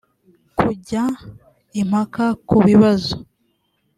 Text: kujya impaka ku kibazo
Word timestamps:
kujya 0.57 1.03
impaka 1.81 2.25
ku 2.47 2.57
kibazo 2.67 3.13